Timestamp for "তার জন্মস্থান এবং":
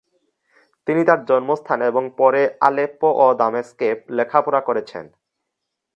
1.05-2.03